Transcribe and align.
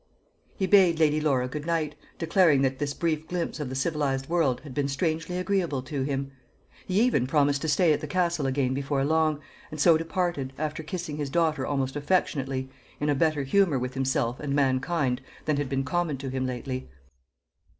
He 0.57 0.65
bade 0.65 0.97
Lady 0.99 1.21
Laura 1.21 1.47
good 1.47 1.67
night, 1.67 1.93
declaring 2.17 2.63
that 2.63 2.79
this 2.79 2.91
brief 2.91 3.27
glimpse 3.27 3.59
of 3.59 3.69
the 3.69 3.75
civilised 3.75 4.27
world 4.29 4.61
had 4.61 4.73
been 4.73 4.87
strangely 4.87 5.37
agreeable 5.37 5.83
to 5.83 6.01
him. 6.01 6.31
He 6.87 6.99
even 7.01 7.27
promised 7.27 7.61
to 7.61 7.67
stay 7.67 7.93
at 7.93 8.01
the 8.01 8.07
Castle 8.07 8.47
again 8.47 8.73
before 8.73 9.05
long, 9.05 9.41
and 9.69 9.79
so 9.79 9.99
departed, 9.99 10.53
after 10.57 10.81
kissing 10.81 11.17
his 11.17 11.29
daughter 11.29 11.67
almost 11.67 11.95
affectionately, 11.95 12.67
in 12.99 13.11
a 13.11 13.13
better 13.13 13.43
humour 13.43 13.77
with 13.77 13.93
himself 13.93 14.39
and 14.39 14.55
mankind 14.55 15.21
than 15.45 15.57
had 15.57 15.69
been 15.69 15.83
common 15.83 16.17
to 16.17 16.29
him 16.29 16.47
lately. 16.47 16.89